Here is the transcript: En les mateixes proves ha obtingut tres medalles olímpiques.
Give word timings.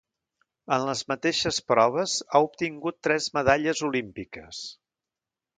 En 0.77 0.85
les 0.89 1.03
mateixes 1.11 1.59
proves 1.73 2.15
ha 2.31 2.41
obtingut 2.47 2.99
tres 3.09 3.31
medalles 3.39 3.85
olímpiques. 3.93 4.67